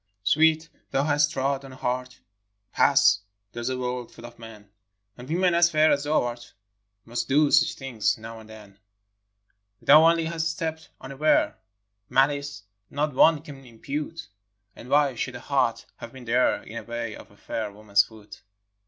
OWEET, 0.25 0.67
thou 0.89 1.03
hast 1.03 1.31
trod 1.31 1.63
on 1.63 1.73
a 1.73 1.75
heart, 1.75 2.21
^ 2.69 2.71
Pass! 2.71 3.19
there's 3.51 3.69
a 3.69 3.77
world 3.77 4.11
full 4.11 4.25
of 4.25 4.39
men; 4.39 4.67
And 5.15 5.29
women 5.29 5.53
as 5.53 5.69
fair 5.69 5.91
as 5.91 6.05
thou 6.05 6.23
art 6.23 6.53
Must 7.05 7.27
do 7.27 7.51
such 7.51 7.75
things 7.75 8.17
now 8.17 8.39
and 8.39 8.49
then. 8.49 8.79
Thou 9.79 10.03
only 10.09 10.25
hast 10.25 10.49
stepped 10.49 10.89
unaware,— 10.99 11.55
Malice, 12.09 12.63
not 12.89 13.13
one 13.13 13.43
can 13.43 13.63
impute; 13.63 14.27
And 14.75 14.89
why 14.89 15.13
should 15.13 15.35
a 15.35 15.39
heart 15.39 15.85
have 15.97 16.11
been 16.13 16.25
there 16.25 16.63
In 16.63 16.77
the 16.77 16.83
way 16.83 17.15
of 17.15 17.29
a 17.29 17.37
fair 17.37 17.71
woman's 17.71 18.01
foot? 18.03 18.41